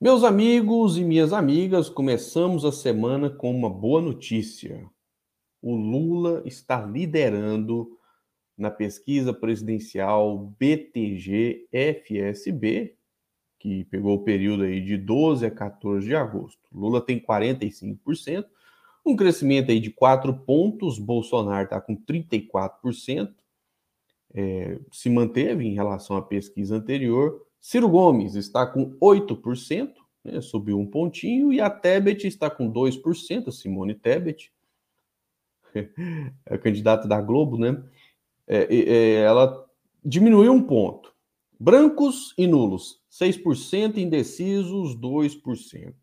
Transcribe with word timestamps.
Meus 0.00 0.22
amigos 0.22 0.96
e 0.96 1.02
minhas 1.02 1.32
amigas, 1.32 1.88
começamos 1.88 2.64
a 2.64 2.70
semana 2.70 3.28
com 3.28 3.50
uma 3.50 3.68
boa 3.68 4.00
notícia. 4.00 4.88
O 5.60 5.74
Lula 5.74 6.40
está 6.44 6.80
liderando 6.86 7.98
na 8.56 8.70
pesquisa 8.70 9.34
presidencial 9.34 10.54
BTG-FSB, 10.56 11.66
que 13.58 13.86
pegou 13.86 14.14
o 14.14 14.22
período 14.22 14.62
aí 14.62 14.80
de 14.80 14.96
12 14.96 15.44
a 15.44 15.50
14 15.50 16.06
de 16.06 16.14
agosto. 16.14 16.62
Lula 16.72 17.00
tem 17.00 17.18
45%, 17.18 18.46
um 19.04 19.16
crescimento 19.16 19.72
aí 19.72 19.80
de 19.80 19.90
4 19.90 20.32
pontos, 20.32 20.96
Bolsonaro 20.96 21.64
está 21.64 21.80
com 21.80 21.96
34%, 21.96 23.34
é, 24.32 24.78
se 24.92 25.10
manteve 25.10 25.66
em 25.66 25.74
relação 25.74 26.16
à 26.16 26.22
pesquisa 26.22 26.76
anterior, 26.76 27.47
Ciro 27.60 27.88
Gomes 27.88 28.34
está 28.34 28.66
com 28.66 28.96
8%, 28.98 29.92
né, 30.24 30.40
subiu 30.40 30.78
um 30.78 30.86
pontinho, 30.86 31.52
e 31.52 31.60
a 31.60 31.68
Tebet 31.68 32.26
está 32.26 32.48
com 32.48 32.70
2%, 32.72 33.48
a 33.48 33.52
Simone 33.52 33.94
Tebet, 33.94 34.52
é 35.74 36.54
a 36.54 36.58
candidata 36.58 37.06
da 37.06 37.20
Globo, 37.20 37.58
né? 37.58 37.82
É, 38.46 38.74
é, 38.74 39.14
ela 39.20 39.66
diminuiu 40.04 40.52
um 40.52 40.62
ponto. 40.62 41.14
Brancos 41.60 42.34
e 42.38 42.46
nulos, 42.46 43.02
6%, 43.10 43.96
indecisos, 43.96 44.96
2%. 44.96 45.94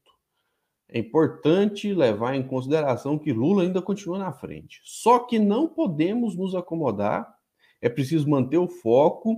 É 0.89 0.99
importante 0.99 1.93
levar 1.93 2.35
em 2.35 2.45
consideração 2.45 3.17
que 3.17 3.33
Lula 3.33 3.63
ainda 3.63 3.81
continua 3.81 4.19
na 4.19 4.31
frente. 4.31 4.81
Só 4.83 5.19
que 5.19 5.39
não 5.39 5.67
podemos 5.67 6.35
nos 6.35 6.53
acomodar, 6.53 7.33
é 7.81 7.89
preciso 7.89 8.29
manter 8.29 8.57
o 8.57 8.67
foco 8.67 9.37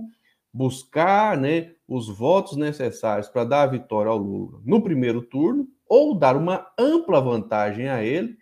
buscar 0.52 1.36
né, 1.36 1.72
os 1.86 2.08
votos 2.08 2.56
necessários 2.56 3.28
para 3.28 3.44
dar 3.44 3.62
a 3.62 3.66
vitória 3.66 4.10
ao 4.10 4.18
Lula 4.18 4.60
no 4.64 4.82
primeiro 4.82 5.22
turno, 5.22 5.68
ou 5.88 6.14
dar 6.14 6.36
uma 6.36 6.66
ampla 6.78 7.20
vantagem 7.20 7.88
a 7.88 8.02
ele 8.02 8.36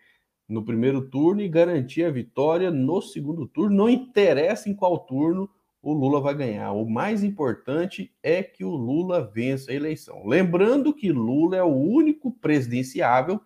no 0.48 0.65
primeiro 0.65 1.09
turno 1.09 1.41
e 1.41 1.48
garantir 1.48 2.05
a 2.05 2.11
vitória 2.11 2.71
no 2.71 3.01
segundo 3.01 3.47
turno. 3.47 3.77
Não 3.77 3.89
interessa 3.89 4.69
em 4.69 4.75
qual 4.75 4.98
turno 4.98 5.48
o 5.83 5.93
Lula 5.93 6.21
vai 6.21 6.35
ganhar. 6.35 6.73
O 6.73 6.89
mais 6.89 7.23
importante 7.23 8.13
é 8.23 8.43
que 8.43 8.65
o 8.65 8.70
Lula 8.70 9.31
vença 9.33 9.70
a 9.70 9.75
eleição. 9.75 10.27
Lembrando 10.27 10.93
que 10.93 11.13
Lula 11.13 11.57
é 11.57 11.63
o 11.63 11.75
único 11.75 12.33
presidenciável 12.33 13.41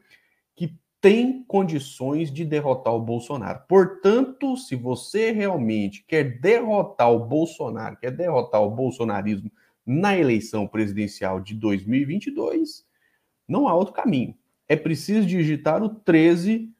tem 1.00 1.42
condições 1.44 2.30
de 2.30 2.44
derrotar 2.44 2.94
o 2.94 3.00
Bolsonaro. 3.00 3.62
Portanto, 3.66 4.56
se 4.56 4.76
você 4.76 5.30
realmente 5.32 6.04
quer 6.06 6.38
derrotar 6.40 7.10
o 7.10 7.24
Bolsonaro, 7.26 7.96
quer 7.96 8.10
derrotar 8.10 8.62
o 8.62 8.70
bolsonarismo 8.70 9.50
na 9.86 10.16
eleição 10.16 10.66
presidencial 10.66 11.40
de 11.40 11.54
2022, 11.54 12.86
não 13.48 13.66
há 13.66 13.74
outro 13.74 13.94
caminho. 13.94 14.36
É 14.68 14.76
preciso 14.76 15.26
digitar 15.26 15.82
o 15.82 15.88
13 15.88 16.70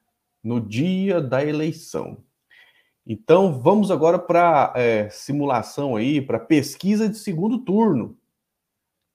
no 0.45 0.61
dia 0.61 1.21
da 1.21 1.45
eleição. 1.45 2.23
Então, 3.07 3.61
vamos 3.61 3.91
agora 3.91 4.19
para 4.19 4.73
é, 4.77 5.09
simulação 5.09 5.97
aí, 5.97 6.21
para 6.21 6.39
pesquisa 6.39 7.09
de 7.09 7.19
segundo 7.19 7.59
turno. 7.59 8.17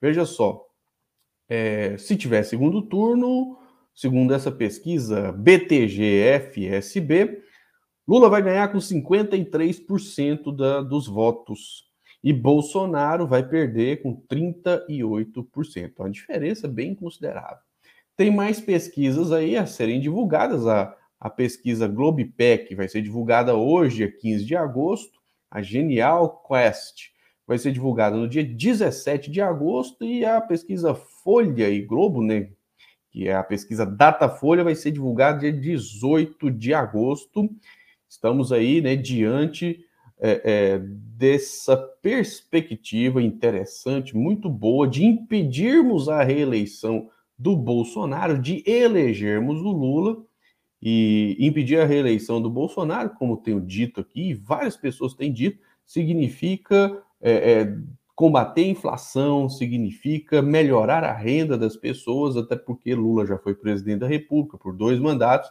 Veja 0.01 0.25
só, 0.25 0.67
é, 1.47 1.97
se 1.97 2.17
tiver 2.17 2.43
segundo 2.43 2.81
turno, 2.81 3.57
Segundo 3.95 4.33
essa 4.33 4.51
pesquisa 4.51 5.31
BTG-FSB, 5.31 5.95
Lula 8.05 8.29
vai 8.29 8.41
ganhar 8.41 8.67
com 8.67 8.77
53% 8.77 10.55
da, 10.55 10.81
dos 10.81 11.07
votos 11.07 11.85
e 12.21 12.33
Bolsonaro 12.33 13.25
vai 13.25 13.47
perder 13.47 14.01
com 14.01 14.21
38%. 14.29 15.93
Uma 15.99 16.09
diferença 16.11 16.67
bem 16.67 16.93
considerável. 16.93 17.59
Tem 18.17 18.29
mais 18.29 18.59
pesquisas 18.59 19.31
aí 19.31 19.55
a 19.55 19.65
serem 19.65 20.01
divulgadas. 20.01 20.67
A, 20.67 20.93
a 21.19 21.29
pesquisa 21.29 21.87
Globepec 21.87 22.75
vai 22.75 22.89
ser 22.89 23.01
divulgada 23.01 23.55
hoje, 23.55 23.97
dia 23.97 24.11
15 24.11 24.43
de 24.43 24.55
agosto. 24.57 25.19
A 25.49 25.61
Genial 25.61 26.43
Quest 26.47 27.11
vai 27.47 27.57
ser 27.57 27.71
divulgada 27.71 28.17
no 28.17 28.27
dia 28.27 28.43
17 28.43 29.31
de 29.31 29.41
agosto. 29.41 30.03
E 30.03 30.25
a 30.25 30.41
pesquisa 30.41 30.93
Folha 30.93 31.69
e 31.69 31.81
Globo, 31.81 32.21
né, 32.21 32.49
que 33.15 33.29
é 33.29 33.33
a 33.33 33.43
pesquisa 33.43 33.85
Datafolha, 33.85 34.61
vai 34.61 34.75
ser 34.75 34.91
divulgada 34.91 35.39
dia 35.39 35.53
18 35.53 36.51
de 36.51 36.73
agosto. 36.73 37.49
Estamos 38.09 38.51
aí, 38.51 38.81
né, 38.81 38.97
diante 38.97 39.85
é, 40.19 40.41
é, 40.43 40.79
dessa 40.79 41.77
perspectiva 41.77 43.23
interessante, 43.23 44.17
muito 44.17 44.49
boa, 44.49 44.85
de 44.85 45.05
impedirmos 45.05 46.09
a 46.09 46.21
reeleição 46.25 47.09
do 47.39 47.55
Bolsonaro, 47.55 48.37
de 48.37 48.61
elegermos 48.69 49.61
o 49.61 49.71
Lula 49.71 50.21
e 50.81 51.37
impedir 51.39 51.79
a 51.79 51.85
reeleição 51.85 52.41
do 52.41 52.49
Bolsonaro, 52.49 53.11
como 53.11 53.37
tenho 53.37 53.61
dito 53.61 54.01
aqui, 54.01 54.33
várias 54.33 54.75
pessoas 54.75 55.13
têm 55.13 55.31
dito, 55.31 55.57
significa 55.85 57.01
é, 57.21 57.31
é 57.31 57.77
Combater 58.15 58.63
a 58.63 58.67
inflação 58.67 59.49
significa 59.49 60.41
melhorar 60.41 61.03
a 61.03 61.11
renda 61.11 61.57
das 61.57 61.75
pessoas, 61.75 62.37
até 62.37 62.55
porque 62.55 62.95
Lula 62.95 63.25
já 63.25 63.37
foi 63.37 63.53
presidente 63.53 63.99
da 63.99 64.07
República 64.07 64.57
por 64.57 64.73
dois 64.73 64.99
mandatos, 64.99 65.49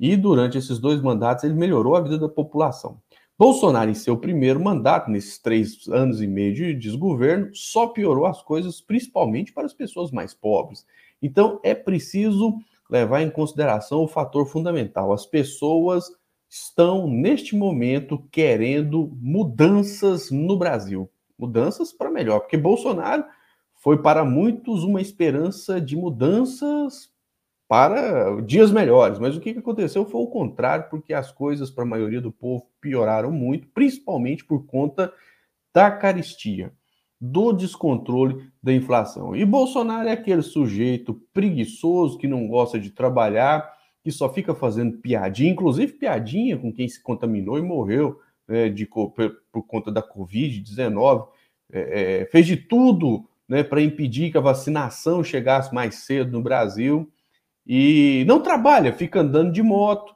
e 0.00 0.16
durante 0.16 0.56
esses 0.56 0.78
dois 0.78 1.02
mandatos 1.02 1.44
ele 1.44 1.52
melhorou 1.52 1.94
a 1.94 2.00
vida 2.00 2.18
da 2.18 2.28
população. 2.28 2.98
Bolsonaro, 3.36 3.90
em 3.90 3.94
seu 3.94 4.16
primeiro 4.16 4.62
mandato, 4.62 5.10
nesses 5.10 5.38
três 5.38 5.86
anos 5.88 6.22
e 6.22 6.26
meio 6.26 6.54
de 6.54 6.72
desgoverno, 6.72 7.50
só 7.52 7.88
piorou 7.88 8.24
as 8.24 8.40
coisas, 8.42 8.80
principalmente 8.80 9.52
para 9.52 9.66
as 9.66 9.74
pessoas 9.74 10.10
mais 10.10 10.32
pobres. 10.32 10.86
Então, 11.20 11.60
é 11.62 11.74
preciso 11.74 12.54
levar 12.88 13.20
em 13.20 13.30
consideração 13.30 14.02
o 14.02 14.08
fator 14.08 14.46
fundamental. 14.46 15.12
As 15.12 15.26
pessoas 15.26 16.04
estão, 16.48 17.06
neste 17.08 17.54
momento, 17.54 18.24
querendo 18.30 19.12
mudanças 19.20 20.30
no 20.30 20.56
Brasil 20.56 21.10
mudanças 21.38 21.92
para 21.92 22.10
melhor, 22.10 22.40
porque 22.40 22.56
Bolsonaro 22.56 23.24
foi 23.74 24.00
para 24.00 24.24
muitos 24.24 24.82
uma 24.82 25.00
esperança 25.00 25.80
de 25.80 25.96
mudanças 25.96 27.12
para 27.68 28.40
dias 28.42 28.70
melhores, 28.70 29.18
mas 29.18 29.36
o 29.36 29.40
que 29.40 29.50
aconteceu 29.50 30.04
foi 30.04 30.20
o 30.20 30.26
contrário, 30.26 30.88
porque 30.90 31.12
as 31.12 31.32
coisas 31.32 31.70
para 31.70 31.84
a 31.84 31.86
maioria 31.86 32.20
do 32.20 32.30
povo 32.30 32.66
pioraram 32.80 33.30
muito, 33.30 33.66
principalmente 33.68 34.44
por 34.44 34.66
conta 34.66 35.12
da 35.72 35.90
caristia, 35.90 36.72
do 37.20 37.52
descontrole 37.52 38.50
da 38.62 38.72
inflação. 38.72 39.34
E 39.34 39.44
Bolsonaro 39.44 40.08
é 40.08 40.12
aquele 40.12 40.42
sujeito 40.42 41.14
preguiçoso 41.32 42.18
que 42.18 42.28
não 42.28 42.46
gosta 42.46 42.78
de 42.78 42.90
trabalhar, 42.90 43.72
que 44.02 44.12
só 44.12 44.32
fica 44.32 44.54
fazendo 44.54 44.98
piadinha, 44.98 45.50
inclusive 45.50 45.94
piadinha 45.94 46.58
com 46.58 46.72
quem 46.72 46.86
se 46.86 47.02
contaminou 47.02 47.58
e 47.58 47.62
morreu 47.62 48.20
né, 48.46 48.68
de, 48.68 48.86
por, 48.86 49.62
conta 49.66 49.90
da 49.90 50.02
Covid-19, 50.02 51.28
é, 51.72 52.20
é, 52.22 52.26
fez 52.26 52.46
de 52.46 52.56
tudo 52.56 53.28
né, 53.48 53.62
para 53.62 53.82
impedir 53.82 54.30
que 54.30 54.38
a 54.38 54.42
vacinação 54.42 55.22
chegasse 55.24 55.74
mais 55.74 55.96
cedo 55.96 56.32
no 56.32 56.42
Brasil. 56.42 57.10
E 57.66 58.24
não 58.26 58.40
trabalha, 58.40 58.92
fica 58.92 59.20
andando 59.20 59.52
de 59.52 59.62
moto, 59.62 60.14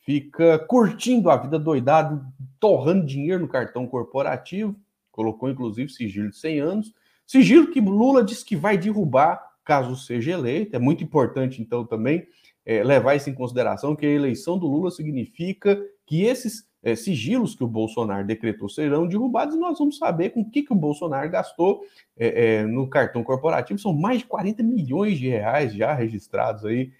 fica 0.00 0.58
curtindo 0.58 1.30
a 1.30 1.36
vida 1.36 1.58
doidado, 1.58 2.24
torrando 2.58 3.06
dinheiro 3.06 3.40
no 3.42 3.48
cartão 3.48 3.86
corporativo, 3.86 4.76
colocou 5.10 5.50
inclusive 5.50 5.90
sigilo 5.90 6.30
de 6.30 6.36
100 6.36 6.60
anos, 6.60 6.94
sigilo 7.26 7.70
que 7.70 7.80
Lula 7.80 8.22
disse 8.22 8.44
que 8.44 8.56
vai 8.56 8.76
derrubar 8.76 9.50
caso 9.64 9.96
seja 9.96 10.32
eleito. 10.32 10.74
É 10.74 10.78
muito 10.78 11.04
importante, 11.04 11.62
então, 11.62 11.86
também 11.86 12.26
é, 12.66 12.82
levar 12.82 13.14
isso 13.14 13.30
em 13.30 13.34
consideração, 13.34 13.94
que 13.94 14.04
a 14.04 14.10
eleição 14.10 14.58
do 14.58 14.66
Lula 14.66 14.90
significa 14.90 15.80
que 16.06 16.22
esses 16.22 16.68
é, 16.82 16.94
sigilos 16.94 17.54
que 17.54 17.62
o 17.62 17.68
Bolsonaro 17.68 18.26
decretou 18.26 18.68
serão 18.68 19.06
derrubados 19.06 19.54
e 19.54 19.58
nós 19.58 19.78
vamos 19.78 19.98
saber 19.98 20.30
com 20.30 20.40
o 20.40 20.50
que, 20.50 20.62
que 20.62 20.72
o 20.72 20.76
Bolsonaro 20.76 21.30
gastou 21.30 21.82
é, 22.16 22.44
é, 22.44 22.66
no 22.66 22.88
cartão 22.88 23.22
corporativo. 23.22 23.78
São 23.78 23.92
mais 23.92 24.20
de 24.20 24.26
40 24.26 24.62
milhões 24.62 25.18
de 25.18 25.28
reais 25.28 25.74
já 25.74 25.92
registrados 25.92 26.64
aí 26.64 26.92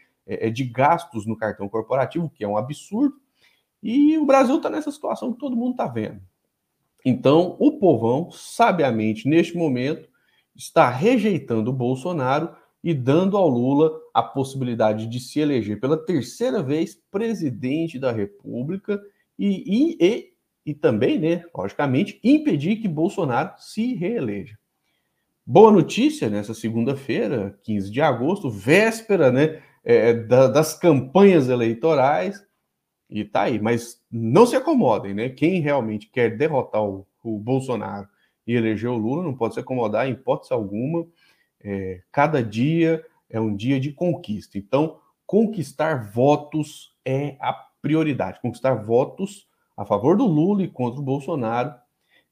de 0.53 0.63
gastos 0.63 1.27
no 1.27 1.37
cartão 1.37 1.69
corporativo, 1.69 2.31
que 2.31 2.45
é 2.45 2.47
um 2.47 2.57
absurdo. 2.57 3.17
E 3.83 4.17
o 4.17 4.25
Brasil 4.25 4.59
está 4.59 4.71
nessa 4.71 4.93
situação 4.93 5.33
que 5.33 5.41
todo 5.41 5.57
mundo 5.57 5.73
está 5.73 5.89
vendo. 5.89 6.21
Então, 7.05 7.57
o 7.59 7.79
povão, 7.79 8.31
sabiamente, 8.31 9.29
neste 9.29 9.57
momento, 9.57 10.09
está 10.55 10.89
rejeitando 10.89 11.69
o 11.69 11.73
Bolsonaro 11.73 12.55
e 12.83 12.95
dando 12.95 13.37
ao 13.37 13.49
Lula 13.49 13.93
a 14.13 14.23
possibilidade 14.23 15.07
de 15.07 15.21
se 15.21 15.41
eleger 15.41 15.81
pela 15.81 15.97
terceira 15.97 16.63
vez 16.63 16.95
presidente 17.11 17.99
da 17.99 18.13
República 18.13 19.01
e, 19.41 19.97
e, 19.99 20.07
e, 20.07 20.33
e 20.67 20.75
também, 20.75 21.19
né, 21.19 21.43
logicamente, 21.57 22.21
impedir 22.23 22.77
que 22.77 22.87
Bolsonaro 22.87 23.55
se 23.57 23.95
reeleja. 23.95 24.59
Boa 25.47 25.73
notícia 25.73 26.29
nessa 26.29 26.53
segunda-feira, 26.53 27.59
15 27.63 27.91
de 27.91 28.03
agosto, 28.03 28.51
véspera 28.51 29.33
né, 29.33 29.63
é, 29.83 30.13
da, 30.13 30.47
das 30.47 30.79
campanhas 30.79 31.49
eleitorais, 31.49 32.47
e 33.09 33.25
tá 33.25 33.45
aí, 33.45 33.59
mas 33.59 34.05
não 34.13 34.47
se 34.47 34.55
acomodem, 34.55 35.15
né? 35.15 35.31
Quem 35.31 35.61
realmente 35.61 36.09
quer 36.09 36.37
derrotar 36.37 36.85
o, 36.85 37.07
o 37.25 37.39
Bolsonaro 37.39 38.07
e 38.47 38.55
eleger 38.55 38.91
o 38.91 38.97
Lula 38.97 39.25
não 39.25 39.35
pode 39.35 39.55
se 39.55 39.61
acomodar 39.61 40.07
em 40.07 40.13
hipótese 40.13 40.53
alguma. 40.53 41.07
É, 41.65 42.03
cada 42.13 42.43
dia 42.43 43.05
é 43.29 43.41
um 43.41 43.57
dia 43.57 43.81
de 43.81 43.93
conquista. 43.93 44.59
Então, 44.59 45.01
conquistar 45.27 46.13
votos 46.13 46.95
é 47.05 47.37
a 47.41 47.70
prioridade. 47.81 48.41
Conquistar 48.41 48.75
votos 48.75 49.47
a 49.77 49.85
favor 49.85 50.17
do 50.17 50.27
Lula 50.27 50.63
e 50.63 50.69
contra 50.69 51.01
o 51.01 51.05
Bolsonaro 51.05 51.75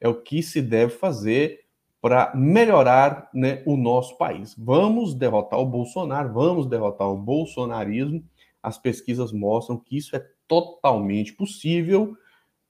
é 0.00 0.09
o 0.09 0.21
que 0.21 0.43
se 0.43 0.61
deve 0.61 0.93
fazer 0.93 1.61
para 2.00 2.33
melhorar 2.35 3.29
né, 3.35 3.62
o 3.67 3.77
nosso 3.77 4.17
país. 4.17 4.55
Vamos 4.56 5.15
derrotar 5.15 5.59
o 5.59 5.67
Bolsonaro, 5.67 6.33
vamos 6.33 6.67
derrotar 6.67 7.09
o 7.09 7.17
bolsonarismo. 7.17 8.23
As 8.62 8.79
pesquisas 8.79 9.33
mostram 9.33 9.79
que 9.79 9.97
isso 9.97 10.15
é 10.15 10.25
totalmente 10.47 11.33
possível. 11.33 12.17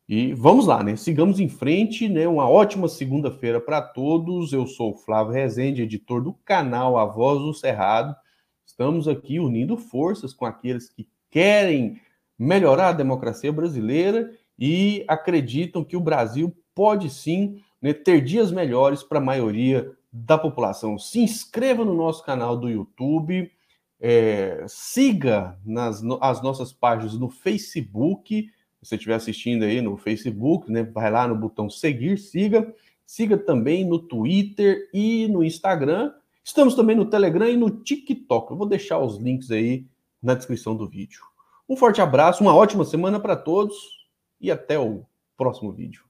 E 0.08 0.32
vamos 0.32 0.66
lá, 0.66 0.82
né? 0.82 0.96
Sigamos 0.96 1.38
em 1.38 1.48
frente, 1.48 2.08
né? 2.08 2.26
Uma 2.26 2.48
ótima 2.48 2.88
segunda-feira 2.88 3.60
para 3.60 3.82
todos. 3.82 4.54
Eu 4.54 4.66
sou 4.66 4.92
o 4.92 4.96
Flávio 4.96 5.34
Rezende, 5.34 5.82
editor 5.82 6.22
do 6.22 6.32
canal 6.32 6.96
A 6.96 7.04
Voz 7.04 7.38
do 7.40 7.52
Cerrado. 7.52 8.16
Estamos 8.64 9.06
aqui 9.06 9.38
unindo 9.38 9.76
forças 9.76 10.32
com 10.32 10.46
aqueles 10.46 10.88
que 10.88 11.06
querem 11.30 12.00
melhorar 12.38 12.88
a 12.88 12.92
democracia 12.92 13.52
brasileira 13.52 14.32
e 14.58 15.04
acreditam 15.08 15.84
que 15.84 15.96
o 15.96 16.00
Brasil 16.00 16.54
pode 16.74 17.10
sim 17.10 17.60
né, 17.82 17.92
ter 17.92 18.20
dias 18.20 18.52
melhores 18.52 19.02
para 19.02 19.18
a 19.18 19.22
maioria 19.22 19.90
da 20.12 20.38
população. 20.38 20.98
Se 20.98 21.20
inscreva 21.20 21.84
no 21.84 21.94
nosso 21.94 22.24
canal 22.24 22.56
do 22.56 22.68
YouTube, 22.68 23.50
é, 24.00 24.64
siga 24.68 25.58
nas 25.64 26.02
no, 26.02 26.18
as 26.22 26.42
nossas 26.42 26.72
páginas 26.72 27.18
no 27.18 27.28
Facebook. 27.28 28.48
Se 28.80 28.88
você 28.88 28.94
estiver 28.94 29.14
assistindo 29.14 29.64
aí 29.64 29.80
no 29.80 29.96
Facebook, 29.96 30.70
né, 30.70 30.82
vai 30.84 31.10
lá 31.10 31.26
no 31.26 31.34
botão 31.34 31.68
seguir, 31.68 32.18
siga. 32.18 32.72
Siga 33.04 33.38
também 33.38 33.86
no 33.86 33.98
Twitter 33.98 34.88
e 34.92 35.28
no 35.28 35.42
Instagram. 35.42 36.12
Estamos 36.44 36.74
também 36.74 36.94
no 36.94 37.06
Telegram 37.06 37.48
e 37.48 37.56
no 37.56 37.70
TikTok. 37.70 38.50
Eu 38.50 38.56
vou 38.56 38.68
deixar 38.68 38.98
os 38.98 39.16
links 39.16 39.50
aí 39.50 39.86
na 40.22 40.34
descrição 40.34 40.76
do 40.76 40.86
vídeo. 40.86 41.22
Um 41.68 41.76
forte 41.76 42.00
abraço, 42.00 42.42
uma 42.42 42.54
ótima 42.54 42.84
semana 42.84 43.20
para 43.20 43.36
todos 43.36 43.76
e 44.40 44.50
até 44.50 44.78
o 44.78 45.04
próximo 45.36 45.70
vídeo. 45.70 46.07